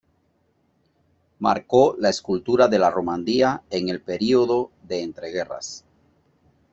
Marcó 1.37 1.95
la 1.99 2.09
escultura 2.09 2.67
de 2.67 2.79
la 2.79 2.89
Romandía 2.89 3.61
en 3.69 3.89
el 3.89 4.01
período 4.01 4.71
de 4.81 5.03
entreguerras. 5.03 5.85